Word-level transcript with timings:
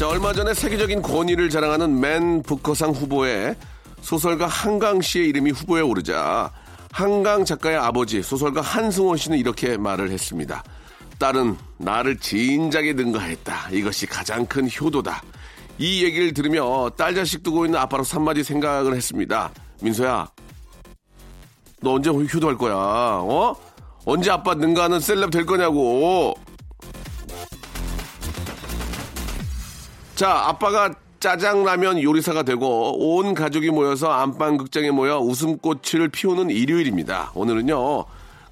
자 0.00 0.08
얼마 0.08 0.32
전에 0.32 0.54
세계적인 0.54 1.02
권위를 1.02 1.50
자랑하는 1.50 2.00
맨 2.00 2.42
부커상 2.42 2.92
후보에 2.92 3.54
소설가 4.00 4.46
한강 4.46 5.02
씨의 5.02 5.28
이름이 5.28 5.50
후보에 5.50 5.82
오르자 5.82 6.50
한강 6.90 7.44
작가의 7.44 7.76
아버지 7.76 8.22
소설가 8.22 8.62
한승원 8.62 9.18
씨는 9.18 9.36
이렇게 9.36 9.76
말을 9.76 10.10
했습니다. 10.10 10.64
딸은 11.18 11.54
나를 11.76 12.16
진작에 12.16 12.94
능가했다. 12.94 13.68
이것이 13.72 14.06
가장 14.06 14.46
큰 14.46 14.70
효도다. 14.70 15.22
이 15.76 16.02
얘기를 16.02 16.32
들으며 16.32 16.88
딸 16.96 17.14
자식 17.14 17.42
두고 17.42 17.66
있는 17.66 17.78
아빠로서 17.78 18.16
한마디 18.16 18.42
생각을 18.42 18.96
했습니다. 18.96 19.52
민서야, 19.82 20.26
너 21.82 21.92
언제 21.92 22.08
효도할 22.08 22.56
거야? 22.56 22.74
어? 22.74 23.54
언제 24.06 24.30
아빠 24.30 24.54
능가하는 24.54 24.98
셀럽 24.98 25.30
될 25.30 25.44
거냐고. 25.44 26.38
자, 30.20 30.32
아빠가 30.32 30.92
짜장라면 31.18 32.02
요리사가 32.02 32.42
되고 32.42 33.16
온 33.16 33.32
가족이 33.32 33.70
모여서 33.70 34.12
안방극장에 34.12 34.90
모여 34.90 35.18
웃음꽃을 35.18 36.10
피우는 36.12 36.50
일요일입니다. 36.50 37.32
오늘은요, 37.34 38.04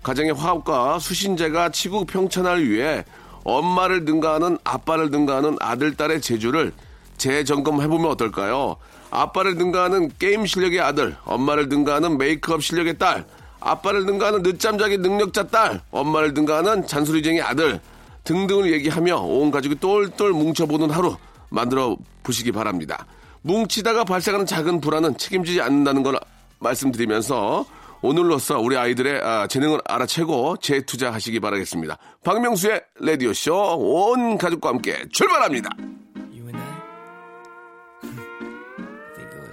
가정의 0.03 0.33
화합과 0.33 0.99
수신제가 0.99 1.69
치국 1.69 2.07
평천을 2.07 2.67
위해 2.71 3.05
엄마를 3.45 4.07
능가하는 4.07 4.57
아빠를 4.65 5.11
능가하는 5.11 5.59
아들, 5.61 5.95
딸의 5.95 6.23
재주를 6.23 6.73
재점검해보면 7.19 8.13
어떨까요? 8.13 8.77
아빠를 9.11 9.57
능가하는 9.57 10.13
게임 10.19 10.47
실력의 10.47 10.81
아들, 10.81 11.17
엄마를 11.27 11.69
능가하는 11.69 12.17
메이크업 12.17 12.63
실력의 12.63 12.97
딸, 12.97 13.27
아빠를 13.61 14.07
능가하는 14.07 14.43
늦잠 14.43 14.79
자기 14.79 14.97
능력자 14.97 15.49
딸, 15.49 15.83
엄마를 15.91 16.33
능가하는 16.33 16.87
잔소리쟁이 16.87 17.43
아들 17.43 17.79
등등을 18.25 18.73
얘기하며 18.73 19.17
온 19.17 19.51
가족이 19.51 19.75
똘똘 19.75 20.33
뭉쳐보는 20.33 20.89
하루 20.89 21.15
만들어 21.51 21.97
보시기 22.23 22.53
바랍니다. 22.53 23.07
뭉치다가 23.43 24.05
발생하는 24.05 24.47
작은 24.47 24.81
불안은 24.81 25.17
책임지지 25.17 25.61
않는다는 25.61 26.03
걸 26.03 26.19
말씀드리면서 26.59 27.65
오늘로써 28.01 28.61
우리 28.61 28.77
아이들의 28.77 29.21
아, 29.23 29.47
재능을 29.47 29.81
알아채고 29.85 30.59
재투자하시기 30.59 31.41
바라겠습니다. 31.41 31.99
박명수의 32.25 32.83
라디오쇼 33.01 33.55
온 33.79 34.39
가족과 34.39 34.69
함께 34.69 35.05
출발합니다. 35.13 35.71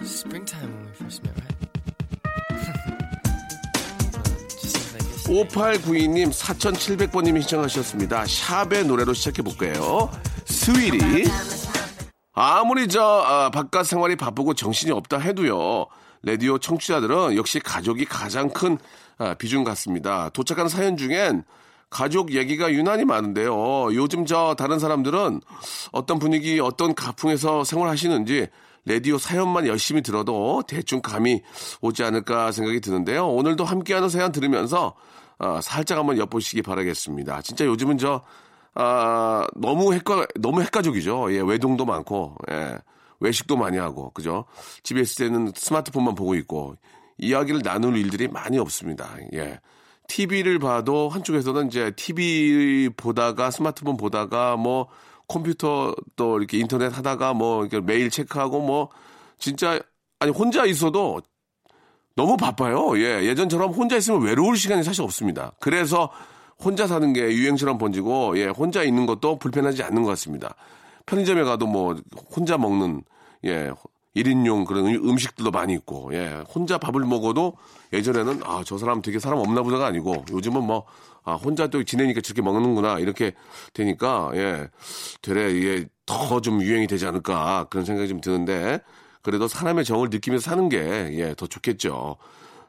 Springtime 0.06 0.70
when 0.72 0.86
we 0.86 0.92
first 0.94 1.24
met, 1.24 1.34
right? 1.40 1.56
Just 4.62 4.78
seems 4.78 4.94
like 4.94 5.08
yesterday. 5.10 5.46
5892님, 5.46 6.32
4700번님이 6.32 7.42
신청하셨습니다. 7.42 8.26
샵의 8.28 8.86
노래로 8.86 9.14
시작해볼게요. 9.14 10.12
스위리. 10.46 11.26
아무리 12.36 12.90
저, 12.90 13.02
아, 13.02 13.50
바깥 13.50 13.86
생활이 13.86 14.18
바쁘고 14.18 14.54
정신이 14.54 14.92
없다 14.92 15.20
해도요, 15.20 15.88
라디오 16.22 16.58
청취자들은 16.58 17.38
역시 17.38 17.60
가족이 17.60 18.06
가장 18.06 18.50
큰 18.50 18.78
아, 19.18 19.34
비중 19.36 19.64
같습니다. 19.64 20.30
도착한 20.30 20.68
사연 20.68 20.98
중엔 20.98 21.44
가족 21.90 22.34
얘기가 22.34 22.74
유난히 22.74 23.06
많은데요. 23.06 23.96
요즘 23.96 24.26
저 24.26 24.54
다른 24.58 24.80
사람들은 24.80 25.40
어떤 25.94 26.20
분위기, 26.20 26.60
어떤 26.60 26.94
가풍에서 26.94 27.64
생활하시는지 27.64 28.48
라디오 28.86 29.18
사연만 29.18 29.66
열심히 29.68 30.02
들어도 30.02 30.62
대충 30.68 31.02
감이 31.02 31.42
오지 31.80 32.04
않을까 32.04 32.52
생각이 32.52 32.82
드는데요. 32.82 33.30
오늘도 33.30 33.64
함께하는 33.64 34.10
사연 34.10 34.34
들으면서 34.34 34.94
아, 35.38 35.62
살짝 35.62 35.98
한번 35.98 36.18
엿보시기 36.18 36.62
바라겠습니다. 36.64 37.42
진짜 37.44 37.66
요즘은 37.66 37.98
저 37.98 38.22
아, 38.76 39.48
너무 39.56 39.94
핵가 39.94 40.28
너무 40.36 40.62
핵가족이죠. 40.62 41.34
예, 41.34 41.42
외동도 41.42 41.86
많고 41.86 42.36
예, 42.52 42.78
외식도 43.22 43.56
많이 43.56 43.78
하고 43.78 44.12
그죠? 44.12 44.46
집에 44.84 45.02
있을 45.02 45.28
때는 45.28 45.54
스마트폰만 45.56 46.16
보고 46.16 46.36
있고 46.36 46.76
이야기를 47.18 47.62
나눌 47.62 47.98
일들이 47.98 48.28
많이 48.28 48.60
없습니다. 48.60 49.16
예. 49.34 49.60
TV를 50.08 50.60
봐도 50.60 51.10
한쪽에서는 51.10 51.68
이제 51.68 51.92
TV 51.96 52.90
보다가 52.96 53.50
스마트폰 53.50 53.98
보다가 53.98 54.58
뭐 54.58 54.88
컴퓨터 55.28 55.96
또 56.16 56.38
이렇게 56.38 56.60
인터넷 56.60 56.96
하다가 56.96 57.34
뭐 57.34 57.66
이렇게 57.66 57.80
메일 57.80 58.10
체크하고 58.10 58.60
뭐 58.60 58.90
진짜 59.40 59.80
아니 60.20 60.32
혼자 60.32 60.66
있어도 60.66 61.22
너무 62.16 62.36
바빠요. 62.36 63.00
예. 63.00 63.24
예전처럼 63.24 63.72
혼자 63.72 63.96
있으면 63.96 64.22
외로울 64.22 64.58
시간이 64.58 64.84
사실 64.84 65.02
없습니다. 65.02 65.54
그래서 65.62 66.12
혼자 66.64 66.88
사는 66.88 67.12
게 67.14 67.22
유행처럼 67.22 67.78
번지고, 67.78 68.38
예, 68.40 68.46
혼자 68.48 68.84
있는 68.84 69.06
것도 69.06 69.38
불편하지 69.40 69.84
않는 69.84 70.04
것 70.04 70.10
같습니다. 70.12 70.56
편의점에 71.06 71.44
가도 71.44 71.68
뭐, 71.68 71.96
혼자 72.36 72.58
먹는, 72.58 73.04
예, 73.46 73.72
1인용 74.16 74.66
그런 74.66 74.86
음- 74.88 75.10
음식들도 75.10 75.52
많이 75.52 75.74
있고, 75.74 76.10
예, 76.14 76.42
혼자 76.54 76.78
밥을 76.78 77.02
먹어도 77.02 77.54
예전에는, 77.92 78.42
아, 78.46 78.64
저 78.66 78.78
사람 78.78 79.02
되게 79.02 79.20
사람 79.20 79.40
없나 79.40 79.62
보다가 79.62 79.86
아니고, 79.88 80.24
요즘은 80.32 80.64
뭐, 80.64 80.86
아, 81.26 81.34
혼자 81.34 81.68
또 81.68 81.84
지내니까 81.84 82.22
저렇게 82.22 82.42
먹는구나, 82.42 83.00
이렇게 83.00 83.34
되니까, 83.74 84.32
예, 84.36 84.70
되레, 85.22 85.52
이게 85.52 85.86
더 86.06 86.40
좀 86.40 86.62
유행이 86.62 86.88
되지 86.88 87.06
않을까, 87.06 87.68
그런 87.70 87.84
생각이 87.86 88.08
좀 88.08 88.22
드는데, 88.22 88.80
그래도 89.22 89.48
사람의 89.48 89.84
정을 89.86 90.10
느끼면서 90.10 90.50
사는 90.52 90.70
게, 90.70 90.78
예, 91.20 91.34
더 91.36 91.46
좋겠죠. 91.48 92.16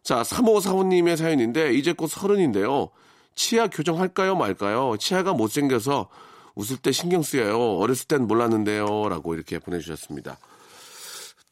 자, 0.02 0.22
3545님의 0.22 1.16
사연인데, 1.16 1.74
이제 1.74 1.92
곧 1.92 2.08
서른인데요. 2.08 2.88
치아 3.36 3.68
교정할까요, 3.68 4.34
말까요? 4.34 4.96
치아가 4.98 5.32
못생겨서 5.32 6.08
웃을 6.56 6.76
때 6.78 6.90
신경 6.90 7.22
쓰여요. 7.22 7.76
어렸을 7.78 8.08
땐 8.08 8.26
몰랐는데요. 8.26 9.08
라고 9.08 9.34
이렇게 9.34 9.58
보내주셨습니다. 9.58 10.38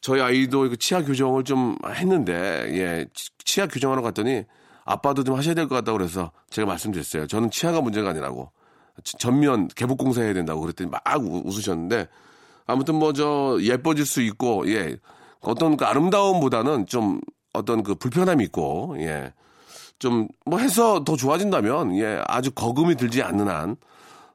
저희 0.01 0.19
아이도 0.21 0.61
그 0.69 0.77
치아 0.77 1.03
교정을 1.03 1.43
좀 1.43 1.77
했는데, 1.87 2.33
예, 2.73 3.05
치- 3.13 3.29
치아 3.43 3.67
교정하러 3.67 4.01
갔더니 4.01 4.43
아빠도 4.83 5.23
좀 5.23 5.35
하셔야 5.35 5.53
될 5.55 5.67
것 5.67 5.75
같다고 5.75 5.97
그래서 5.97 6.31
제가 6.49 6.67
말씀드렸어요. 6.67 7.27
저는 7.27 7.49
치아가 7.51 7.81
문제가 7.81 8.09
아니라고. 8.09 8.51
지- 9.03 9.17
전면 9.19 9.67
개복공사 9.69 10.21
해야 10.21 10.33
된다고 10.33 10.61
그랬더니 10.61 10.89
막 10.89 11.01
우- 11.19 11.41
웃으셨는데, 11.45 12.07
아무튼 12.67 12.95
뭐 12.95 13.13
저 13.13 13.57
예뻐질 13.61 14.05
수 14.05 14.21
있고, 14.21 14.63
예, 14.71 14.97
어떤 15.41 15.77
그 15.77 15.85
아름다움보다는 15.85 16.87
좀 16.87 17.21
어떤 17.53 17.83
그 17.83 17.93
불편함이 17.95 18.43
있고, 18.45 18.95
예, 18.99 19.33
좀 19.99 20.27
뭐 20.45 20.59
해서 20.59 21.03
더 21.03 21.15
좋아진다면, 21.15 21.97
예, 21.97 22.21
아주 22.27 22.51
거금이 22.51 22.95
들지 22.95 23.21
않는 23.23 23.47
한, 23.47 23.77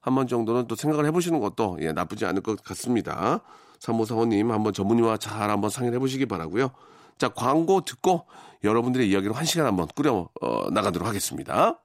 한 0.00 0.14
번 0.14 0.26
정도는 0.26 0.66
또 0.66 0.74
생각을 0.74 1.04
해보시는 1.06 1.40
것도 1.40 1.78
예, 1.82 1.92
나쁘지 1.92 2.24
않을 2.26 2.42
것 2.42 2.62
같습니다. 2.64 3.40
사모사모님 3.80 4.50
한번 4.50 4.72
전문의와 4.72 5.16
잘 5.18 5.50
한번 5.50 5.70
상의를 5.70 5.96
해보시기 5.96 6.26
바라고요. 6.26 6.70
자 7.18 7.28
광고 7.28 7.82
듣고 7.82 8.26
여러분들의 8.64 9.08
이야기로 9.10 9.34
한 9.34 9.44
시간 9.44 9.66
한번 9.66 9.88
꾸려 9.94 10.28
어, 10.40 10.70
나가도록 10.70 11.06
하겠습니다. 11.06 11.78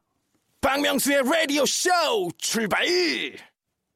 박명수의 0.61 1.23
라디오 1.23 1.65
쇼 1.65 1.89
출발. 2.37 2.85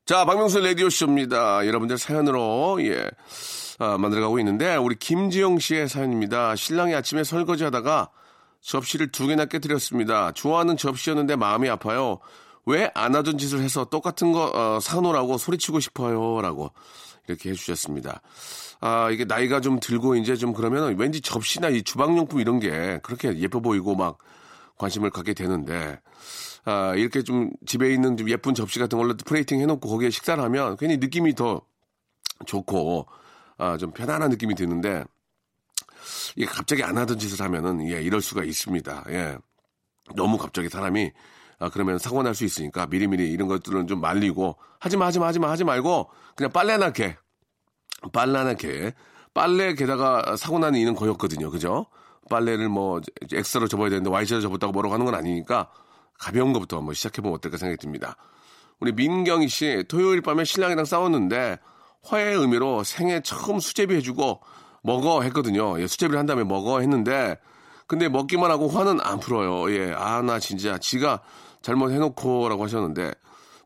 자 0.05 0.25
박명수 0.25 0.59
라디오 0.59 0.89
쇼입니다. 0.89 1.65
여러분들 1.65 1.97
사연으로 1.97 2.79
예 2.81 3.09
아, 3.79 3.97
만들어가고 3.97 4.39
있는데 4.39 4.75
우리 4.75 4.95
김지영 4.95 5.59
씨의 5.59 5.87
사연입니다. 5.87 6.55
신랑이 6.55 6.93
아침에 6.93 7.23
설거지 7.23 7.63
하다가 7.63 8.09
접시를 8.61 9.11
두 9.11 9.27
개나 9.27 9.45
깨뜨렸습니다. 9.45 10.31
좋아하는 10.33 10.77
접시였는데 10.77 11.35
마음이 11.35 11.69
아파요. 11.69 12.19
왜 12.65 12.89
안 12.93 13.15
하던 13.15 13.37
짓을 13.37 13.61
해서 13.61 13.85
똑같은 13.85 14.31
거 14.31 14.51
어, 14.53 14.79
사놓으라고 14.79 15.37
소리치고 15.37 15.79
싶어요라고 15.79 16.71
이렇게 17.27 17.49
해주셨습니다. 17.51 18.21
아 18.81 19.09
이게 19.11 19.25
나이가 19.25 19.59
좀 19.61 19.79
들고 19.79 20.15
이제 20.15 20.35
좀 20.35 20.53
그러면 20.53 20.95
왠지 20.97 21.21
접시나 21.21 21.69
이 21.69 21.83
주방용품 21.83 22.39
이런 22.39 22.59
게 22.59 22.99
그렇게 23.03 23.37
예뻐 23.39 23.59
보이고 23.59 23.95
막 23.95 24.17
관심을 24.77 25.09
갖게 25.09 25.33
되는데 25.33 25.99
아 26.65 26.93
이렇게 26.95 27.23
좀 27.23 27.49
집에 27.65 27.91
있는 27.93 28.17
좀 28.17 28.29
예쁜 28.29 28.53
접시 28.53 28.77
같은 28.79 28.97
걸로 28.97 29.15
프레이팅 29.15 29.59
해놓고 29.61 29.89
거기에 29.89 30.09
식사를 30.09 30.41
하면 30.43 30.77
괜히 30.77 30.97
느낌이 30.97 31.35
더 31.35 31.61
좋고 32.45 33.07
아 33.57 33.77
좀 33.77 33.91
편안한 33.91 34.29
느낌이 34.29 34.55
드는데 34.55 35.03
이게 36.35 36.45
갑자기 36.45 36.83
안 36.83 36.97
하던 36.97 37.19
짓을 37.19 37.43
하면은 37.45 37.87
예 37.89 38.01
이럴 38.01 38.21
수가 38.21 38.43
있습니다. 38.43 39.05
예 39.09 39.37
너무 40.15 40.37
갑자기 40.37 40.69
사람이 40.69 41.11
아, 41.59 41.69
그러면 41.69 41.97
사고 41.99 42.23
날 42.23 42.33
수 42.33 42.45
있으니까 42.45 42.87
미리미리 42.87 43.31
이런 43.31 43.47
것들은 43.47 43.87
좀 43.87 43.99
말리고 43.99 44.55
하지 44.79 44.95
마, 44.97 45.07
하지 45.07 45.19
마, 45.19 45.27
하지 45.27 45.39
마, 45.39 45.49
하지 45.51 45.63
말고 45.65 46.09
그냥 46.35 46.51
빨래나 46.51 46.91
개. 46.91 47.17
빨래나 48.13 48.53
개. 48.53 48.93
빨래 49.33 49.73
게다가 49.75 50.35
사고 50.37 50.57
나는 50.57 50.79
이는 50.79 50.95
거였거든요. 50.95 51.51
그죠? 51.51 51.85
빨래를 52.29 52.69
뭐 52.69 53.01
엑스로 53.33 53.67
접어야 53.67 53.89
되는데 53.89 54.09
Y자로 54.09 54.41
접었다고 54.41 54.71
뭐라고 54.71 54.93
하는 54.93 55.05
건 55.05 55.15
아니니까 55.15 55.69
가벼운 56.17 56.53
것부터 56.53 56.77
한번 56.77 56.93
시작해보면 56.93 57.35
어떨까 57.35 57.57
생각이 57.57 57.79
듭니다. 57.81 58.15
우리 58.79 58.93
민경희 58.93 59.49
씨 59.49 59.83
토요일 59.89 60.21
밤에 60.21 60.45
신랑이랑 60.45 60.85
싸웠는데 60.85 61.59
화해의 62.03 62.37
의미로 62.37 62.83
생애 62.83 63.21
처음 63.21 63.59
수제비 63.59 63.95
해주고 63.95 64.41
먹어 64.83 65.21
했거든요. 65.23 65.79
예, 65.81 65.87
수제비를 65.87 66.19
한 66.19 66.25
다음에 66.25 66.43
먹어 66.43 66.79
했는데 66.79 67.37
근데 67.87 68.07
먹기만 68.07 68.51
하고 68.51 68.67
화는 68.69 68.99
안 69.01 69.19
풀어요. 69.19 69.71
예, 69.73 69.93
아 69.93 70.21
나 70.21 70.39
진짜 70.39 70.77
지가 70.77 71.21
잘못 71.61 71.91
해놓고라고 71.91 72.63
하셨는데 72.63 73.13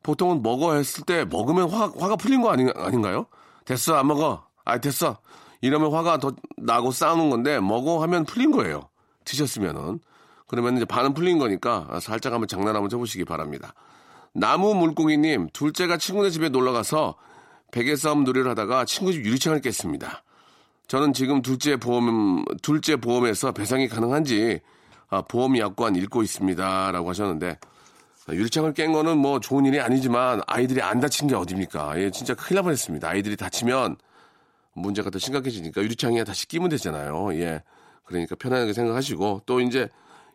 보통은 0.01 0.42
먹어 0.42 0.74
했을 0.75 1.04
때 1.06 1.25
먹으면 1.25 1.69
화, 1.69 1.92
화가 1.98 2.15
풀린 2.15 2.42
거 2.42 2.50
아니, 2.51 2.69
아닌가요? 2.75 3.25
됐어 3.65 3.95
안 3.95 4.07
먹어. 4.07 4.44
아 4.65 4.77
됐어. 4.80 5.18
이러면 5.62 5.94
화가 5.94 6.18
더 6.18 6.33
나고 6.57 6.92
싸우는 6.92 7.30
건데 7.30 7.60
먹어 7.60 8.01
하면 8.04 8.25
풀린 8.25 8.51
거예요. 8.51 8.89
드셨으면은 9.25 10.00
그러면 10.48 10.75
이제 10.75 10.86
반은 10.86 11.13
풀린 11.13 11.39
거니까 11.39 11.88
살짝 12.01 12.33
한번 12.33 12.48
장난 12.48 12.75
한번 12.75 12.89
쳐보시기 12.89 13.24
바랍니다. 13.25 13.74
나무 14.33 14.74
물고기님 14.74 15.50
둘째가 15.54 15.98
친구네 15.98 16.31
집에 16.31 16.50
놀러 16.50 16.71
가서 16.74 17.15
베개 17.71 17.95
싸움 17.95 18.24
놀이를 18.24 18.50
하다가 18.51 18.86
친구 18.86 19.13
집 19.13 19.25
유리창을 19.25 19.62
깼습니다. 19.62 20.23
저는 20.94 21.12
지금 21.13 21.42
둘째 21.42 21.75
보험 21.75 22.45
둘째 22.62 22.98
보험에서 22.98 23.51
배상이 23.51 23.88
가능한지 23.88 24.60
아, 25.10 25.24
보험 25.24 25.57
약관 25.57 25.95
읽고 25.95 26.22
있습니다 26.22 26.92
라고 26.92 27.10
하셨는데 27.10 27.57
아, 28.28 28.31
유리창을 28.31 28.75
깬 28.75 28.92
거는 28.92 29.18
뭐 29.18 29.40
좋은 29.40 29.66
일이 29.66 29.80
아니지만 29.80 30.42
아이들이 30.45 30.84
안 30.84 31.00
다친 31.00 31.28
게 31.28 31.34
어딥니까? 31.34 32.00
예, 32.00 32.12
진짜 32.12 32.36
큰일 32.36 32.57
날 32.57 32.63
뻔했습니다. 32.66 33.10
아이들이 33.10 33.36
다치면 33.36 33.95
문제가 34.74 35.10
더 35.10 35.18
심각해지니까 35.18 35.81
유리창에 35.81 36.24
다시 36.25 36.48
끼면 36.48 36.69
되잖아요. 36.69 37.34
예. 37.39 37.63
그러니까 38.06 38.36
편안하게 38.36 38.74
생각하시고 38.74 39.42
또 39.48 39.62
이제 39.62 39.89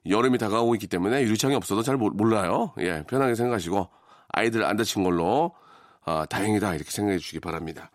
여름이 0.08 0.38
다가오고 0.38 0.75
있기 0.75 0.88
때문에 0.88 1.22
유리창이 1.22 1.54
없어도 1.54 1.82
잘 1.82 1.96
모- 1.96 2.11
몰라요. 2.11 2.72
예. 2.81 3.04
편하게 3.06 3.37
생각하시고 3.37 3.88
아이들 4.31 4.64
안 4.64 4.76
다친 4.76 5.04
걸로 5.04 5.52
아, 6.04 6.26
다행이다 6.26 6.75
이렇게 6.75 6.90
생각해 6.90 7.19
주시기 7.19 7.38
바랍니다. 7.38 7.93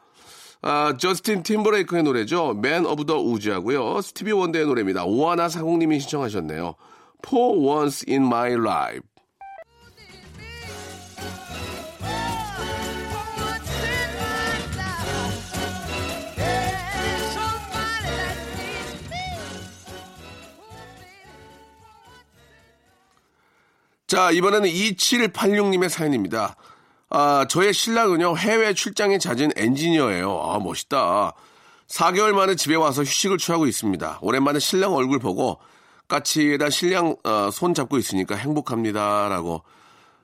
아, 0.65 0.95
저스틴 0.97 1.43
팀버레이크의 1.43 2.03
노래죠. 2.03 2.51
Man 2.55 2.85
of 2.85 3.05
the 3.05 3.21
Woods하고요. 3.21 4.01
스티비 4.01 4.31
원더의 4.31 4.65
노래입니다. 4.65 5.03
오하나 5.03 5.49
사공님이 5.49 5.99
신청하셨네요. 5.99 6.75
For 7.25 7.59
Once 7.59 8.05
in 8.07 8.23
My 8.23 8.53
Life. 8.53 9.01
자, 24.07 24.31
이번에는 24.31 24.69
2786님의 24.69 25.89
사연입니다. 25.89 26.55
아, 27.15 27.45
저의 27.47 27.73
신랑은요, 27.73 28.37
해외 28.37 28.73
출장에 28.73 29.19
잦은 29.19 29.51
엔지니어예요. 29.55 30.41
아, 30.41 30.57
멋있다. 30.57 31.33
4개월 31.87 32.31
만에 32.31 32.55
집에 32.55 32.73
와서 32.73 33.03
휴식을 33.03 33.37
취하고 33.37 33.67
있습니다. 33.67 34.17
오랜만에 34.21 34.57
신랑 34.57 34.95
얼굴 34.95 35.19
보고 35.19 35.59
까치에다 36.07 36.71
신랑 36.71 37.15
어, 37.23 37.49
손 37.51 37.75
잡고 37.75 37.99
있으니까 37.99 38.35
행복합니다. 38.35 39.29
라고. 39.29 39.61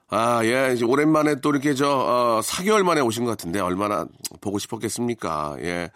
아, 0.09 0.41
예, 0.43 0.73
이제 0.73 0.83
오랜만에 0.83 1.35
또 1.41 1.51
이렇게 1.51 1.75
저, 1.75 1.87
어, 1.87 2.41
4개월 2.43 2.81
만에 2.81 3.01
오신 3.01 3.23
것 3.23 3.29
같은데 3.31 3.59
얼마나 3.59 4.07
보고 4.41 4.57
싶었겠습니까. 4.57 5.57
예. 5.61 5.91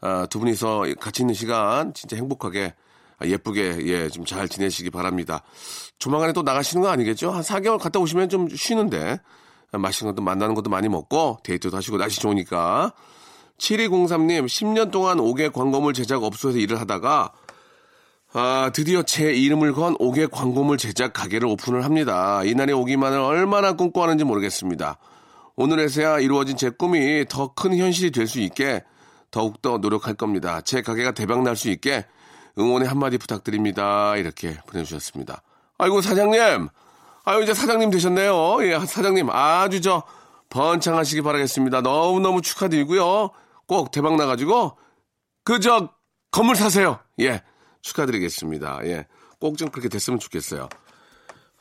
아, 0.00 0.26
두 0.28 0.40
분이서 0.40 0.86
같이 0.98 1.22
있는 1.22 1.34
시간 1.34 1.94
진짜 1.94 2.16
행복하게 2.16 2.74
아, 3.20 3.26
예쁘게 3.26 3.86
예, 3.86 4.08
좀 4.08 4.24
잘 4.24 4.48
지내시기 4.48 4.90
바랍니다. 4.90 5.42
조만간에 6.00 6.32
또 6.32 6.42
나가시는 6.42 6.82
거 6.82 6.88
아니겠죠? 6.88 7.30
한 7.30 7.42
4개월 7.42 7.78
갔다 7.78 8.00
오시면 8.00 8.28
좀 8.28 8.48
쉬는데 8.48 9.12
아, 9.12 9.18
맛있는 9.72 10.12
것도 10.14 10.22
만나는 10.22 10.54
것도 10.54 10.70
많이 10.70 10.88
먹고 10.88 11.38
데이트도 11.44 11.76
하시고 11.76 11.96
날씨 11.98 12.20
좋으니까 12.20 12.92
7203님 13.58 14.46
10년 14.46 14.90
동안 14.90 15.18
옥외 15.20 15.48
광고물 15.50 15.94
제작 15.94 16.22
업소에서 16.24 16.58
일을 16.58 16.80
하다가 16.80 17.32
아, 18.34 18.70
드디어 18.74 19.02
제 19.02 19.32
이름을 19.32 19.72
건 19.74 19.94
옥외 19.98 20.26
광고물 20.26 20.78
제작 20.78 21.12
가게를 21.12 21.46
오픈을 21.48 21.84
합니다. 21.84 22.42
이날이 22.44 22.72
오기만을 22.72 23.18
얼마나 23.18 23.74
꿈꿔하는지 23.74 24.24
모르겠습니다. 24.24 24.98
오늘에서야 25.56 26.18
이루어진 26.20 26.56
제 26.56 26.70
꿈이 26.70 27.26
더 27.28 27.52
큰 27.54 27.76
현실이 27.76 28.10
될 28.10 28.26
수 28.26 28.40
있게 28.40 28.84
더욱더 29.30 29.76
노력할 29.78 30.14
겁니다. 30.14 30.62
제 30.62 30.80
가게가 30.80 31.12
대박 31.12 31.42
날 31.42 31.56
수 31.56 31.68
있게 31.68 32.06
응원의 32.58 32.88
한마디 32.88 33.18
부탁드립니다. 33.18 34.16
이렇게 34.16 34.56
보내주셨습니다. 34.66 35.42
아이고, 35.78 36.00
사장님! 36.00 36.68
아유, 37.24 37.42
이제 37.42 37.54
사장님 37.54 37.90
되셨네요. 37.90 38.64
예, 38.64 38.78
사장님 38.84 39.30
아주 39.30 39.80
저 39.80 40.02
번창하시기 40.50 41.22
바라겠습니다. 41.22 41.80
너무너무 41.82 42.42
축하드리고요. 42.42 43.30
꼭 43.66 43.90
대박 43.90 44.16
나가지고 44.16 44.76
그 45.44 45.60
저 45.60 45.88
건물 46.30 46.56
사세요. 46.56 46.98
예, 47.20 47.42
축하드리겠습니다. 47.82 48.80
예, 48.84 49.06
꼭 49.38 49.56
좀 49.56 49.70
그렇게 49.70 49.88
됐으면 49.88 50.18
좋겠어요. 50.18 50.68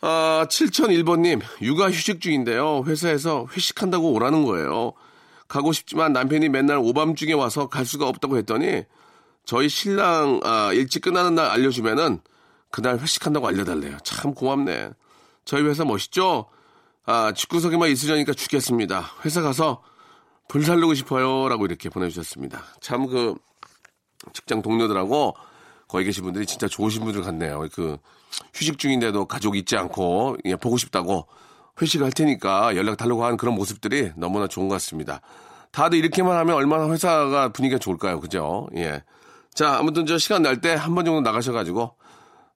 아, 0.01 0.45
7001번님, 0.49 1.41
육아 1.61 1.91
휴식 1.91 2.21
중인데요. 2.21 2.83
회사에서 2.87 3.45
회식한다고 3.55 4.11
오라는 4.13 4.43
거예요. 4.43 4.93
가고 5.47 5.73
싶지만 5.73 6.13
남편이 6.13 6.49
맨날 6.49 6.77
오밤중에 6.77 7.33
와서 7.33 7.67
갈 7.67 7.85
수가 7.85 8.07
없다고 8.07 8.37
했더니 8.37 8.83
저희 9.45 9.69
신랑 9.69 10.39
아, 10.43 10.71
일찍 10.73 11.01
끝나는 11.01 11.35
날 11.35 11.47
알려주면은 11.47 12.21
그날 12.71 12.97
회식한다고 12.99 13.47
알려달래요. 13.47 13.97
참 14.03 14.33
고맙네. 14.33 14.91
저희 15.45 15.63
회사 15.63 15.83
멋있죠? 15.85 16.47
아, 17.05 17.33
집구석에만 17.33 17.89
있으려니까 17.89 18.33
죽겠습니다. 18.33 19.11
회사 19.25 19.41
가서 19.41 19.81
불 20.47 20.63
살르고 20.63 20.93
싶어요. 20.93 21.49
라고 21.49 21.65
이렇게 21.65 21.89
보내주셨습니다. 21.89 22.63
참 22.81 23.07
그 23.07 23.35
직장 24.33 24.61
동료들하고 24.61 25.35
거기 25.87 26.05
계신 26.05 26.23
분들이 26.23 26.45
진짜 26.45 26.67
좋으신 26.67 27.03
분들 27.03 27.23
같네요. 27.23 27.67
그 27.73 27.97
휴식 28.53 28.77
중인데도 28.77 29.25
가족 29.25 29.55
있지 29.57 29.75
않고 29.77 30.37
예, 30.45 30.55
보고 30.55 30.77
싶다고 30.77 31.27
회식을 31.81 32.05
할 32.05 32.11
테니까 32.11 32.75
연락 32.75 32.97
달라고 32.97 33.25
하는 33.25 33.35
그런 33.37 33.55
모습들이 33.55 34.11
너무나 34.15 34.47
좋은 34.47 34.67
것 34.69 34.75
같습니다. 34.75 35.21
다들 35.71 35.97
이렇게만 35.97 36.37
하면 36.37 36.55
얼마나 36.55 36.87
회사가 36.91 37.49
분위기가 37.49 37.79
좋을까요? 37.79 38.19
그죠? 38.19 38.67
예. 38.75 39.03
자, 39.53 39.77
아무튼 39.79 40.05
저 40.05 40.17
시간 40.17 40.43
날 40.43 40.61
때 40.61 40.75
한 40.75 40.93
번 40.93 41.03
정도 41.05 41.21
나가셔가지고 41.21 41.95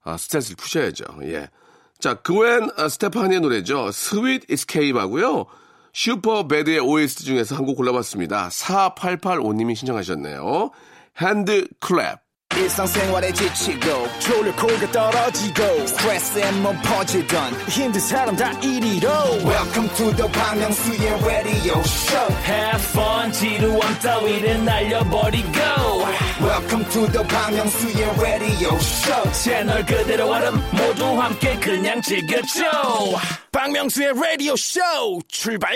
아, 0.03 0.17
스트레스를 0.17 0.55
푸셔야죠. 0.57 1.03
예. 1.23 1.49
자, 1.99 2.15
그웬 2.15 2.69
아, 2.77 2.89
스테파니의 2.89 3.41
노래죠. 3.41 3.91
Sweet 3.91 4.43
Escape 4.49 4.97
하고요. 4.99 5.45
슈퍼 5.93 6.45
배드의 6.47 6.79
OST 6.79 7.23
중에서 7.25 7.55
한 7.55 7.65
곡 7.65 7.77
골라봤습니다. 7.77 8.49
4885님이 8.49 9.75
신청하셨네요. 9.75 10.71
HandClap. 11.21 12.19
일상생활에 12.55 13.33
지치고, 13.33 14.07
졸려 14.19 14.55
코가 14.55 14.91
떨어지고, 14.91 15.87
스트레스에 15.87 16.51
몸 16.61 16.77
퍼지던, 16.83 17.53
힘든 17.69 17.99
사람 17.99 18.35
다 18.35 18.51
이리로. 18.61 19.09
welcome 19.43 19.89
to 19.95 20.15
the 20.15 20.31
Bang 20.31 20.59
Myung-soo's 20.61 21.25
radio 21.25 21.79
show 21.81 22.33
Have 22.45 22.81
fun 22.91 23.31
지루함 23.33 23.99
따위를 23.99 24.63
날려버리고 24.63 25.51
welcome 26.41 26.83
to 26.85 27.07
the 27.07 27.23
Myung-soo's 27.23 28.21
radio 28.21 28.77
show 28.79 29.31
채널 29.31 29.85
그대로 29.85 30.29
얼음 30.31 30.55
모두 30.71 31.05
함께 31.21 31.55
그냥 31.59 32.01
즐겨줘 32.01 32.63
박명수의 33.51 34.13
라디오 34.13 34.55
쇼 34.55 34.79
출발 35.27 35.75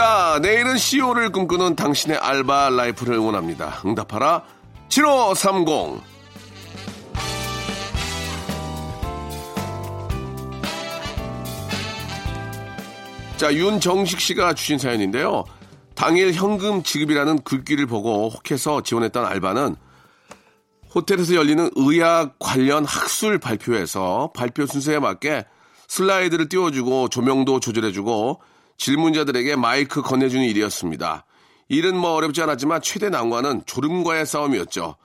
자, 0.00 0.38
내일은 0.40 0.78
CEO를 0.78 1.30
꿈꾸는 1.30 1.76
당신의 1.76 2.16
알바 2.16 2.70
라이프를 2.70 3.16
응원합니다. 3.16 3.82
응답하라 3.84 4.44
7530. 4.88 6.02
자, 13.36 13.52
윤정식 13.52 14.20
씨가 14.20 14.54
주신 14.54 14.78
사연인데요. 14.78 15.44
당일 15.94 16.32
현금 16.32 16.82
지급이라는 16.82 17.42
글귀를 17.42 17.84
보고 17.84 18.30
혹해서 18.30 18.80
지원했던 18.82 19.26
알바는 19.26 19.76
호텔에서 20.94 21.34
열리는 21.34 21.70
의학 21.76 22.36
관련 22.38 22.86
학술 22.86 23.36
발표에서 23.36 24.30
발표 24.34 24.64
순서에 24.64 24.98
맞게 24.98 25.44
슬라이드를 25.88 26.48
띄워주고 26.48 27.10
조명도 27.10 27.60
조절해주고 27.60 28.40
질문자들에게 28.80 29.56
마이크 29.56 30.00
건네주는 30.00 30.42
일이었습니다. 30.44 31.26
일은 31.68 31.96
뭐 31.96 32.14
어렵지 32.14 32.40
않았지만 32.42 32.80
최대 32.80 33.10
난관은 33.10 33.62
졸음과의 33.66 34.24
싸움이었죠. 34.26 34.96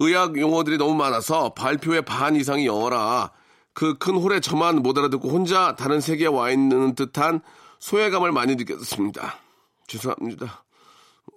의학 0.00 0.38
용어들이 0.38 0.76
너무 0.76 0.94
많아서 0.94 1.54
발표의 1.54 2.02
반 2.02 2.36
이상이 2.36 2.66
영어라 2.66 3.30
그 3.72 3.94
큰 3.98 4.16
홀에 4.16 4.40
저만 4.40 4.82
못 4.82 4.98
알아듣고 4.98 5.30
혼자 5.30 5.74
다른 5.76 6.00
세계에 6.00 6.28
와 6.28 6.50
있는 6.50 6.94
듯한 6.94 7.40
소외감을 7.78 8.32
많이 8.32 8.54
느꼈습니다. 8.54 9.34
죄송합니다. 9.86 10.64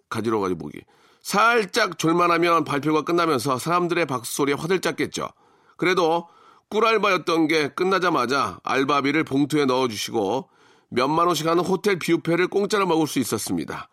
가지러 0.09 0.39
가지 0.39 0.53
보기. 0.55 0.81
살짝 1.21 1.97
졸만하면 1.97 2.65
발표가 2.65 3.03
끝나면서 3.03 3.57
사람들의 3.57 4.05
박수 4.05 4.35
소리에 4.35 4.53
화들짝 4.53 4.97
겠죠. 4.97 5.29
그래도 5.77 6.27
꿀알바였던 6.69 7.47
게 7.47 7.69
끝나자마자 7.69 8.59
알바비를 8.63 9.23
봉투에 9.23 9.65
넣어주시고 9.65 10.49
몇만 10.89 11.27
원씩 11.27 11.47
하는 11.47 11.63
호텔 11.63 11.99
뷔페를 11.99 12.47
공짜로 12.47 12.85
먹을 12.85 13.07
수 13.07 13.19
있었습니다. 13.19 13.89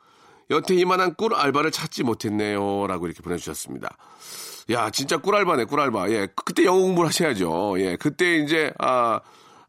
여태 0.50 0.74
이만한 0.74 1.14
꿀 1.14 1.34
알바를 1.34 1.70
찾지 1.70 2.04
못했네요. 2.04 2.86
라고 2.86 3.06
이렇게 3.06 3.22
보내주셨습니다. 3.22 3.96
야, 4.70 4.90
진짜 4.90 5.16
꿀 5.16 5.34
알바네, 5.34 5.64
꿀 5.64 5.80
알바. 5.80 6.10
예, 6.10 6.28
그때 6.44 6.64
영어 6.64 6.80
공부를 6.80 7.08
하셔야죠. 7.08 7.74
예, 7.78 7.96
그때 7.96 8.36
이제, 8.36 8.72
아, 8.78 9.20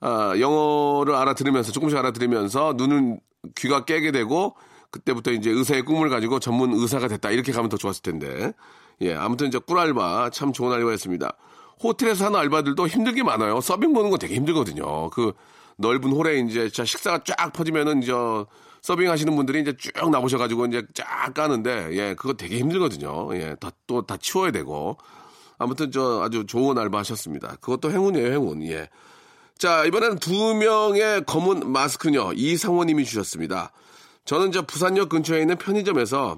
아, 0.02 0.34
영어를 0.40 1.16
알아들으면서, 1.16 1.72
조금씩 1.72 1.98
알아들으면서 1.98 2.74
눈은, 2.78 3.20
귀가 3.56 3.86
깨게 3.86 4.12
되고, 4.12 4.56
그때부터 4.92 5.32
이제 5.32 5.50
의사의 5.50 5.84
꿈을 5.84 6.10
가지고 6.10 6.40
전문 6.40 6.74
의사가 6.74 7.08
됐다. 7.08 7.32
이렇게 7.32 7.52
가면 7.52 7.70
더 7.70 7.78
좋았을 7.78 8.04
텐데. 8.04 8.54
예, 9.02 9.16
아무튼 9.16 9.48
이제 9.48 9.58
꿀 9.58 9.80
알바 9.80 10.30
참 10.30 10.54
좋은 10.54 10.72
알바였습니다. 10.72 11.36
호텔에서 11.82 12.26
하는 12.26 12.40
알바들도 12.40 12.88
힘든 12.88 13.16
게 13.16 13.24
많아요. 13.24 13.60
서빙 13.60 13.94
보는 13.94 14.12
거 14.12 14.18
되게 14.18 14.36
힘들거든요. 14.36 15.10
그 15.10 15.34
넓은 15.78 16.12
홀에 16.12 16.40
이제 16.40 16.70
식사가 16.70 17.24
쫙 17.26 17.52
퍼지면은 17.54 18.02
저 18.02 18.46
서빙 18.82 19.10
하시는 19.10 19.34
분들이 19.36 19.62
이제 19.62 19.74
쭉 19.78 20.10
나오셔가지고 20.10 20.66
이제 20.68 20.84
쫙 20.94 21.34
까는데 21.34 21.90
예, 21.94 22.16
그거 22.16 22.34
되게 22.34 22.60
힘들거든요. 22.60 23.36
예, 23.36 23.56
다 23.60 23.72
또 23.88 24.02
다 24.02 24.18
치워야 24.18 24.52
되고. 24.52 24.98
아무튼 25.58 25.92
저 25.92 26.22
아주 26.24 26.46
좋은 26.46 26.78
알바 26.78 27.00
하셨습니다. 27.00 27.56
그것도 27.62 27.92
행운이에요, 27.92 28.32
행운. 28.34 28.64
예. 28.64 28.90
자, 29.58 29.86
이번에는 29.86 30.18
두 30.20 30.56
명의 30.56 31.24
검은 31.26 31.72
마스크녀 31.72 32.34
이상호님이 32.34 33.06
주셨습니다. 33.06 33.72
저는 34.26 34.52
저 34.52 34.64
부산역 34.64 35.10
근처에 35.10 35.42
있는 35.42 35.58
편의점에서 35.58 36.38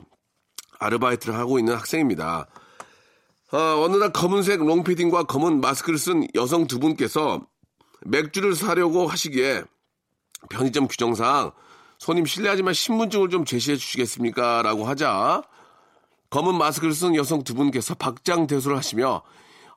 아르바이트를 0.79 1.35
하고 1.35 1.57
있는 1.57 1.73
학생입니다. 1.75 2.47
어, 3.51 3.57
어느 3.57 3.95
날 3.95 4.11
검은색 4.11 4.59
롱패딩과 4.63 5.23
검은 5.23 5.61
마스크를 5.61 5.97
쓴 5.97 6.27
여성 6.35 6.67
두 6.67 6.79
분께서 6.79 7.41
맥주를 8.05 8.55
사려고 8.55 9.07
하시기에 9.07 9.63
편의점 10.49 10.87
규정상 10.87 11.51
손님 11.97 12.25
실례하지만 12.25 12.73
신분증을 12.73 13.29
좀 13.29 13.45
제시해 13.45 13.77
주시겠습니까? 13.77 14.61
라고 14.61 14.85
하자 14.85 15.43
검은 16.29 16.55
마스크를 16.55 16.93
쓴 16.93 17.15
여성 17.15 17.43
두 17.43 17.55
분께서 17.55 17.95
박장대소를 17.95 18.77
하시며 18.77 19.21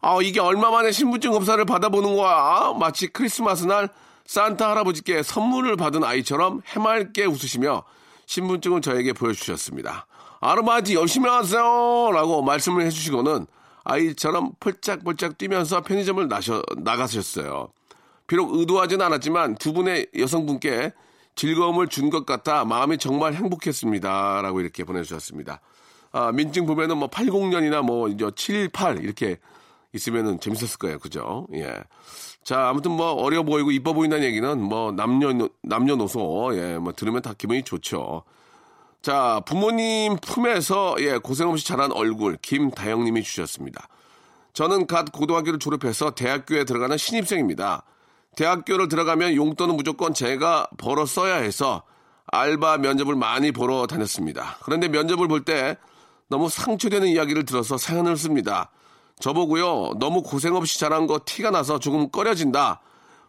아 0.01 0.19
이게 0.23 0.41
얼마 0.41 0.71
만에 0.71 0.93
신분증 0.93 1.33
검사를 1.33 1.63
받아보는 1.65 2.17
거야 2.17 2.75
마치 2.79 3.09
크리스마스 3.09 3.65
날 3.65 3.89
산타 4.27 4.71
할아버지께 4.71 5.23
선물을 5.23 5.77
받은 5.77 6.05
아이처럼 6.05 6.61
해맑게 6.67 7.25
웃으시며 7.25 7.85
신분증을 8.27 8.83
저에게 8.83 9.15
보여주셨습니다. 9.15 10.07
아르바이트 10.41 10.93
열심히 10.93 11.29
하세요! 11.31 12.11
라고 12.13 12.43
말씀을 12.43 12.85
해주시고는 12.85 13.47
아이처럼 13.85 14.53
펄짝펄짝 14.61 15.39
뛰면서 15.39 15.81
편의점을 15.81 16.29
나셔, 16.29 16.63
나가셨어요. 16.77 17.73
비록 18.29 18.55
의도하진 18.55 19.03
않았지만 19.03 19.57
두 19.57 19.73
분의 19.73 20.07
여성분께 20.17 20.93
즐거움을 21.35 21.89
준 21.89 22.11
것 22.11 22.27
같아 22.27 22.65
마음이 22.65 22.99
정말 22.99 23.35
행복했습니다. 23.35 24.43
라고 24.43 24.61
이렇게 24.61 24.85
보내주셨습니다. 24.85 25.61
아, 26.13 26.33
민증 26.33 26.67
보면은 26.67 26.99
뭐 26.99 27.09
80년이나 27.09 27.83
뭐 27.83 28.09
이제 28.09 28.25
78 28.35 29.03
이렇게 29.03 29.39
있으면은 29.93 30.39
재밌었을 30.41 30.79
거예요. 30.79 30.99
그죠? 30.99 31.47
예. 31.55 31.75
자, 32.45 32.69
아무튼 32.69 32.93
뭐 32.93 33.13
어려 33.13 33.43
보이고 33.43 33.71
이뻐 33.71 33.93
보인다는 33.93 34.25
얘기는 34.25 34.61
뭐 34.61 34.93
남녀 34.93 35.49
남녀노소 35.63 36.51
예, 36.55 36.79
뭐 36.79 36.93
들으면 36.93 37.23
다 37.23 37.33
기분이 37.37 37.63
좋죠. 37.63 38.25
자, 39.01 39.41
부모님 39.47 40.17
품에서 40.17 40.97
예, 41.01 41.19
고생 41.19 41.49
없이 41.49 41.67
자란 41.67 41.93
얼굴 41.93 42.37
김다영 42.43 43.05
님이 43.05 43.23
주셨습니다. 43.23 43.89
저는 44.55 44.87
갓 44.87 45.13
고등학교를 45.13 45.59
졸업해서 45.59 46.11
대학교에 46.13 46.65
들어가는 46.65 46.97
신입생입니다. 46.97 47.85
대학교를 48.38 48.87
들어가면 48.87 49.35
용돈은 49.35 49.76
무조건 49.76 50.14
제가 50.14 50.68
벌어 50.78 51.07
써야 51.07 51.35
해서 51.35 51.83
알바 52.28 52.78
면접을 52.78 53.16
많이 53.16 53.50
보러 53.50 53.88
다녔습니다. 53.88 54.59
그런데 54.62 54.87
면접을 54.87 55.26
볼 55.26 55.45
때 55.45 55.76
너무 56.28 56.49
상처되는 56.49 57.09
이야기를 57.09 57.45
들어서 57.47 57.76
사연을 57.76 58.16
씁니다. 58.16 58.71
저보고요. 59.18 59.95
너무 59.99 60.23
고생 60.23 60.54
없이 60.54 60.78
자란 60.78 61.09
거 61.09 61.18
티가 61.25 61.50
나서 61.50 61.80
조금 61.80 62.11
꺼려진다. 62.11 62.80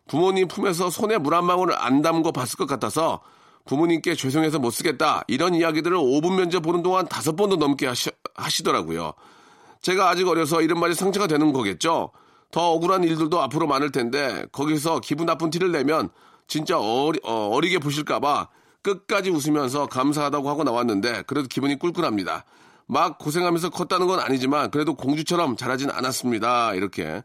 부모님 0.08 0.48
품에서 0.48 0.92
손에 0.92 1.18
물 1.18 1.34
한 1.34 1.48
방울을 1.48 1.74
안 1.76 2.04
담고 2.04 2.32
봤을 2.32 2.58
것 2.58 2.68
같아서 2.68 3.22
부모님께 3.66 4.14
죄송해서 4.14 4.60
못 4.60 4.70
쓰겠다. 4.70 5.24
이런 5.28 5.56
이야기들을 5.56 5.98
5분 5.98 6.36
면접 6.36 6.60
보는 6.60 6.84
동안 6.84 7.08
다섯 7.08 7.36
번도 7.36 7.56
넘게 7.56 7.88
하시, 7.88 8.12
하시더라고요. 8.36 9.14
제가 9.82 10.10
아직 10.10 10.28
어려서 10.28 10.62
이런 10.62 10.80
말이 10.80 10.94
상처가 10.94 11.26
되는 11.26 11.52
거겠죠. 11.52 12.12
더 12.52 12.72
억울한 12.72 13.04
일들도 13.04 13.42
앞으로 13.42 13.68
많을 13.68 13.92
텐데 13.92 14.46
거기서 14.52 15.00
기분 15.02 15.26
나쁜 15.28 15.50
티를 15.50 15.72
내면 15.72 16.10
진짜 16.48 16.80
어리, 16.80 17.20
어, 17.24 17.58
리게 17.62 17.80
보실까봐 17.80 18.48
끝까지 18.82 19.30
웃으면서 19.30 19.88
감사하다고 19.88 20.50
하고 20.50 20.64
나왔는데 20.64 21.24
그래도 21.28 21.48
기분이 21.48 21.78
꿀꿀합니다. 21.78 22.46
막 22.88 23.20
고생하면서 23.20 23.70
컸다는 23.70 24.08
건 24.08 24.20
아니지만 24.20 24.72
그래도 24.72 24.96
공주처럼 24.96 25.58
자라진 25.58 25.92
않았습니다. 25.92 26.74
이렇게 26.74 27.22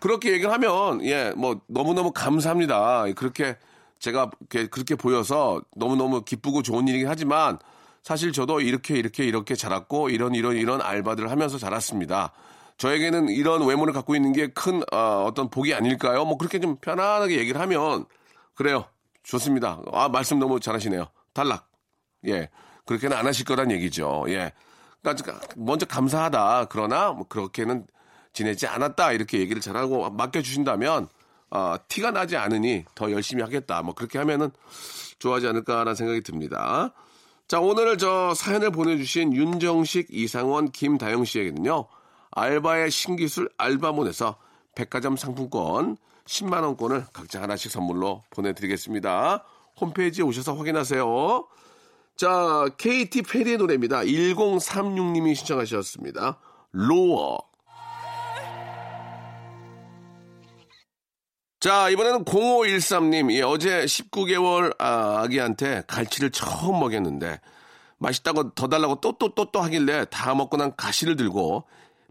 그렇게 0.00 0.32
얘기를 0.32 0.52
하면 0.52 1.02
예 1.04 1.32
뭐 1.36 1.60
너무너무 1.68 2.12
감사합니다. 2.12 3.06
그렇게 3.16 3.56
제가 3.98 4.30
그렇게 4.50 4.94
보여서 4.94 5.62
너무너무 5.74 6.22
기쁘고 6.22 6.62
좋은 6.62 6.86
일이긴 6.86 7.08
하지만 7.08 7.58
사실 8.02 8.30
저도 8.32 8.60
이렇게 8.60 8.98
이렇게 8.98 9.24
이렇게 9.24 9.54
자랐고 9.54 10.10
이런 10.10 10.34
이런 10.34 10.54
이런 10.56 10.82
알바들을 10.82 11.30
하면서 11.30 11.56
자랐습니다. 11.56 12.32
저에게는 12.78 13.28
이런 13.28 13.66
외모를 13.66 13.92
갖고 13.92 14.14
있는 14.14 14.32
게큰 14.32 14.82
어, 14.92 15.30
떤 15.34 15.48
복이 15.48 15.74
아닐까요? 15.74 16.24
뭐 16.24 16.36
그렇게 16.36 16.60
좀 16.60 16.76
편안하게 16.76 17.38
얘기를 17.38 17.60
하면 17.60 18.04
그래요. 18.54 18.84
좋습니다. 19.22 19.80
아 19.92 20.08
말씀 20.08 20.38
너무 20.38 20.60
잘하시네요. 20.60 21.06
탈락. 21.32 21.68
예. 22.26 22.48
그렇게는 22.84 23.16
안 23.16 23.26
하실 23.26 23.44
거란 23.44 23.70
얘기죠. 23.70 24.24
예. 24.28 24.52
그러니까 25.02 25.40
먼저 25.56 25.86
감사하다. 25.86 26.66
그러나 26.70 27.12
뭐 27.12 27.26
그렇게는 27.28 27.86
지내지 28.32 28.66
않았다. 28.66 29.12
이렇게 29.12 29.38
얘기를 29.38 29.60
잘하고 29.60 30.10
맡겨주신다면 30.10 31.08
어, 31.50 31.76
티가 31.88 32.10
나지 32.10 32.36
않으니 32.36 32.84
더 32.94 33.10
열심히 33.10 33.42
하겠다. 33.42 33.82
뭐 33.82 33.94
그렇게 33.94 34.18
하면은 34.18 34.50
좋아하지 35.18 35.46
않을까라는 35.48 35.94
생각이 35.94 36.20
듭니다. 36.22 36.92
자, 37.48 37.60
오늘 37.60 37.96
저 37.96 38.34
사연을 38.34 38.70
보내주신 38.72 39.32
윤정식, 39.32 40.08
이상원, 40.10 40.72
김다영 40.72 41.24
씨에게는요, 41.24 41.86
알바의 42.36 42.90
신기술 42.90 43.48
알바몬에서 43.56 44.36
백화점 44.74 45.16
상품권 45.16 45.96
10만원권을 46.26 47.06
각자 47.12 47.40
하나씩 47.40 47.72
선물로 47.72 48.24
보내드리겠습니다. 48.30 49.42
홈페이지에 49.80 50.22
오셔서 50.22 50.54
확인하세요. 50.54 51.46
자, 52.16 52.68
KT 52.76 53.22
페리의 53.22 53.56
노래입니다. 53.56 54.00
1036님이 54.00 55.34
신청하셨습니다. 55.34 56.38
로어. 56.72 57.38
자, 61.58 61.88
이번에는 61.88 62.24
0513님. 62.24 63.32
예, 63.32 63.42
어제 63.42 63.86
19개월 63.86 64.74
아, 64.78 65.22
아기한테 65.22 65.84
갈치를 65.86 66.30
처음 66.32 66.80
먹였는데 66.80 67.40
맛있다고 67.98 68.54
더 68.54 68.68
달라고 68.68 69.00
또 69.00 69.12
또 69.12 69.34
또또 69.34 69.62
하길래 69.62 70.04
다 70.10 70.34
먹고 70.34 70.58
난 70.58 70.76
가시를 70.76 71.16
들고 71.16 71.64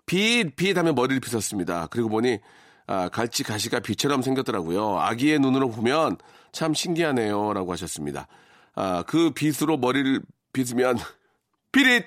빛, 0.06 0.56
빛 0.56 0.78
하면 0.78 0.96
머리를 0.96 1.20
빗었습니다. 1.20 1.88
그리고 1.88 2.10
보니 2.10 2.40
아, 2.88 3.10
갈치 3.10 3.44
가시가 3.44 3.80
빛처럼 3.80 4.22
생겼더라고요. 4.22 5.00
아기의 5.00 5.40
눈으로 5.40 5.70
보면 5.70 6.18
참 6.52 6.74
신기하네요. 6.74 7.54
라고 7.54 7.72
하셨습니다. 7.72 8.28
아, 8.76 9.04
그 9.08 9.32
빗으로 9.32 9.78
머리를 9.78 10.22
빗으면 10.54 10.98
피릿 11.72 12.06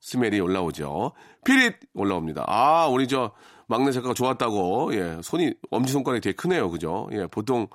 스멜이 0.00 0.40
올라오죠. 0.40 1.12
피릿 1.44 1.76
올라옵니다. 1.94 2.44
아, 2.46 2.86
우리 2.86 3.06
저 3.06 3.32
막내 3.66 3.92
작가가 3.92 4.14
좋았다고. 4.14 4.94
예, 4.94 5.20
손이 5.22 5.54
엄지손가락이 5.70 6.20
되게 6.22 6.34
크네요. 6.34 6.70
그죠? 6.70 7.08
예, 7.12 7.26
보통 7.26 7.66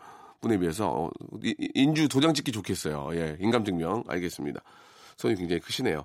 분에 0.41 0.57
비해서 0.57 0.89
어, 0.89 1.10
인주 1.75 2.10
도장 2.10 2.33
찍기 2.33 2.51
좋겠어요. 2.51 3.10
예, 3.13 3.38
인감증명 3.39 4.03
알겠습니다. 4.07 4.62
손이 5.17 5.36
굉장히 5.36 5.60
크시네요. 5.62 6.03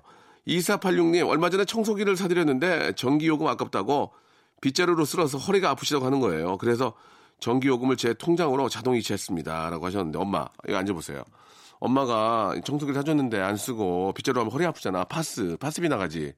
2486님, 0.49 1.27
얼마 1.27 1.49
전에 1.49 1.63
청소기를 1.65 2.17
사드렸는데 2.17 2.93
전기요금 2.93 3.47
아깝다고 3.47 4.11
빗자루로 4.61 5.05
쓸어서 5.05 5.37
허리가 5.37 5.69
아프시다고 5.69 6.05
하는 6.05 6.19
거예요. 6.19 6.57
그래서 6.57 6.93
전기요금을 7.39 7.95
제 7.95 8.13
통장으로 8.13 8.67
자동 8.67 8.95
이체했습니다. 8.95 9.69
라고 9.69 9.85
하셨는데, 9.85 10.17
엄마, 10.17 10.47
이거 10.67 10.77
앉아보세요. 10.77 11.23
엄마가 11.79 12.55
청소기를 12.65 12.95
사줬는데 12.95 13.39
안 13.39 13.55
쓰고 13.55 14.11
빗자루 14.13 14.39
하면 14.41 14.51
허리 14.51 14.65
아프잖아. 14.65 15.05
파스, 15.05 15.55
파스비 15.57 15.87
나가지. 15.87 16.33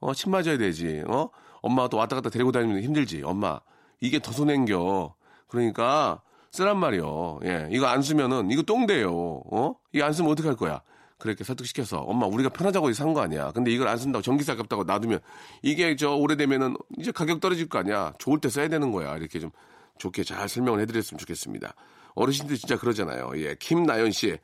어, 0.00 0.14
침 0.14 0.30
맞아야 0.30 0.56
되지. 0.56 1.02
어? 1.06 1.28
엄마가 1.60 1.88
또 1.88 1.98
왔다 1.98 2.16
갔다 2.16 2.30
데리고 2.30 2.52
다니면 2.52 2.82
힘들지. 2.82 3.22
엄마, 3.22 3.60
이게 4.00 4.20
더 4.20 4.32
손행겨. 4.32 5.14
그러니까 5.48 6.22
쓰란 6.50 6.78
말이요. 6.78 7.40
예, 7.44 7.68
이거 7.70 7.86
안 7.86 8.00
쓰면은 8.00 8.50
이거 8.50 8.62
똥돼요. 8.62 9.12
어? 9.50 9.74
이거 9.92 10.06
안 10.06 10.14
쓰면 10.14 10.30
어떡할 10.32 10.56
거야? 10.56 10.80
그렇게 11.18 11.44
설득시켜서 11.44 12.00
엄마 12.00 12.26
우리가 12.26 12.50
편하자고 12.50 12.92
산거 12.92 13.20
아니야. 13.20 13.50
근데 13.52 13.70
이걸 13.70 13.88
안 13.88 13.96
쓴다고 13.96 14.22
전기세 14.22 14.52
아깝다고 14.52 14.84
놔두면 14.84 15.20
이게 15.62 15.96
저 15.96 16.14
오래되면은 16.14 16.76
이제 16.98 17.10
가격 17.10 17.40
떨어질 17.40 17.68
거 17.68 17.78
아니야. 17.78 18.12
좋을 18.18 18.40
때 18.40 18.48
써야 18.48 18.68
되는 18.68 18.92
거야. 18.92 19.16
이렇게 19.16 19.38
좀 19.38 19.50
좋게 19.98 20.24
잘 20.24 20.48
설명을 20.48 20.80
해드렸으면 20.80 21.18
좋겠습니다. 21.18 21.74
어르신들 22.14 22.56
진짜 22.56 22.76
그러잖아요. 22.76 23.32
예, 23.36 23.56
김나연 23.58 24.10
씨. 24.10 24.36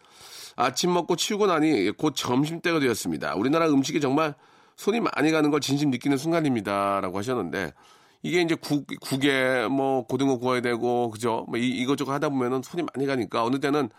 아침 0.57 0.93
먹고 0.93 1.17
치우고 1.17 1.47
나니 1.47 1.91
곧 1.91 2.15
점심 2.15 2.61
때가 2.61 2.81
되었습니다. 2.81 3.35
우리나라 3.35 3.69
음식이 3.69 4.01
정말 4.01 4.35
손이 4.77 5.01
많이 5.01 5.31
가는 5.31 5.51
걸 5.51 5.61
진심 5.61 5.91
느끼는 5.91 6.17
순간입니다라고 6.17 7.17
하셨는데 7.19 7.73
이게 8.23 8.41
이제 8.41 8.55
국, 8.55 8.87
국에 9.01 9.67
뭐 9.69 10.07
고등어 10.07 10.37
구워야 10.37 10.61
되고 10.61 11.11
그죠? 11.11 11.45
뭐 11.49 11.59
이, 11.59 11.69
이것저것 11.69 12.13
하다 12.13 12.29
보면은 12.29 12.63
손이 12.63 12.85
많이 12.95 13.07
가니까 13.07 13.45
어느 13.45 13.59
때는 13.59 13.91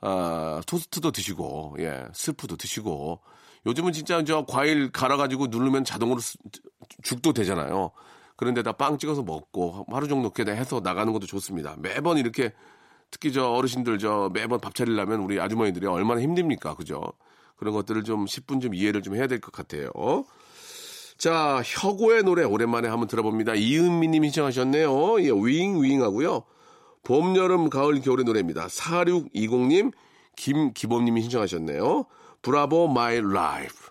아, 0.00 0.60
토스트도 0.66 1.10
드시고 1.12 1.76
예, 1.80 2.04
스프도 2.12 2.56
드시고 2.56 3.20
요즘은 3.66 3.92
진짜 3.92 4.22
저 4.24 4.44
과일 4.46 4.90
갈아가지고 4.90 5.48
누르면 5.48 5.84
자동으로 5.84 6.20
스- 6.20 6.38
죽도 7.02 7.32
되잖아요. 7.32 7.90
그런데다 8.36 8.72
빵 8.72 8.96
찍어서 8.96 9.22
먹고 9.22 9.84
하루 9.90 10.08
정도 10.08 10.30
그냥 10.30 10.56
해서 10.56 10.80
나가는 10.82 11.12
것도 11.12 11.26
좋습니다. 11.26 11.76
매번 11.78 12.16
이렇게 12.16 12.54
특히 13.10 13.32
저 13.32 13.48
어르신들 13.50 13.98
저 13.98 14.30
매번 14.32 14.60
밥 14.60 14.74
차리려면 14.74 15.20
우리 15.20 15.38
아주머니들이 15.40 15.86
얼마나 15.86 16.22
힘듭니까, 16.22 16.74
그죠? 16.76 17.02
그런 17.56 17.74
것들을 17.74 18.02
좀 18.04 18.24
10분 18.24 18.62
좀 18.62 18.74
이해를 18.74 19.02
좀 19.02 19.14
해야 19.16 19.26
될 19.26 19.40
것 19.40 19.52
같아요. 19.52 19.90
자, 21.18 21.60
혁오의 21.62 22.22
노래 22.22 22.44
오랜만에 22.44 22.88
한번 22.88 23.06
들어봅니다. 23.08 23.54
이은미님이 23.56 24.28
신청하셨네요. 24.28 25.20
예, 25.22 25.28
윙, 25.30 25.82
윙 25.82 26.02
하고요. 26.02 26.44
봄, 27.02 27.36
여름, 27.36 27.70
가을, 27.70 28.00
겨울의 28.00 28.24
노래입니다. 28.24 28.66
4620님, 28.66 29.92
김기범님이 30.36 31.22
신청하셨네요. 31.22 32.04
브라보 32.42 32.88
마이 32.88 33.20
라이프. 33.20 33.90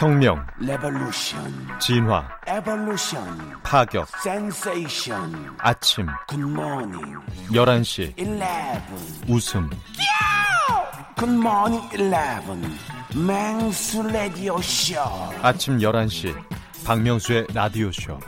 혁명, 0.00 0.46
revolution 0.58 1.44
진화, 1.78 2.26
evolution 2.46 3.22
파격, 3.62 4.08
sensation 4.24 5.54
아침, 5.58 6.06
good 6.26 6.60
morning 6.60 7.18
11시, 7.52 8.18
eleven 8.18 8.96
웃음, 9.28 9.68
good 11.18 11.41
morning 11.41 11.82
eleven 11.92 12.62
명수 13.26 14.02
라디오 14.04 14.58
쇼 14.62 14.94
아침 15.42 15.76
11시, 15.76 16.34
박명수의 16.86 17.48
라디오쇼. 17.52 18.18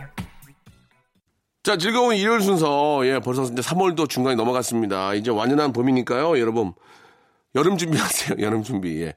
자, 1.62 1.78
즐거운 1.78 2.16
일요일 2.16 2.42
순서. 2.42 3.00
예, 3.06 3.18
벌써 3.18 3.44
이제 3.44 3.62
3월도 3.62 4.10
중간에 4.10 4.36
넘어갔습니다. 4.36 5.14
이제 5.14 5.30
완연한 5.30 5.72
봄이니까요, 5.72 6.38
여러분. 6.38 6.74
여름 7.54 7.78
준비하세요, 7.78 8.36
여름 8.44 8.62
준비. 8.62 9.00
예. 9.00 9.14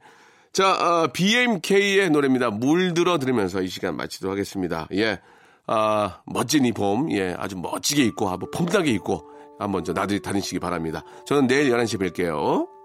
자, 0.56 0.68
아, 0.68 1.06
BMK의 1.12 2.08
노래입니다. 2.08 2.48
물들어 2.48 3.18
들으면서 3.18 3.60
이 3.60 3.68
시간 3.68 3.94
마치도록 3.94 4.32
하겠습니다. 4.32 4.88
예. 4.94 5.20
아, 5.66 6.22
멋진 6.24 6.64
이 6.64 6.72
봄, 6.72 7.12
예, 7.12 7.34
아주 7.36 7.58
멋지게 7.58 8.02
입고, 8.04 8.30
한번 8.30 8.50
폼나게 8.50 8.90
입고, 8.92 9.28
한번 9.58 9.84
저 9.84 9.92
나들이 9.92 10.22
다니시기 10.22 10.58
바랍니다. 10.58 11.04
저는 11.26 11.46
내일 11.46 11.70
11시에 11.70 12.00
뵐게요. 12.00 12.75